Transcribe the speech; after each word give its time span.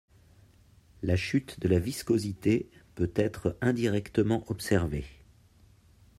La 1.03 1.15
chute 1.15 1.59
de 1.59 1.67
la 1.67 1.77
viscosité 1.77 2.67
peut 2.95 3.11
être 3.13 3.55
indirectement 3.61 4.43
observée. 4.49 5.05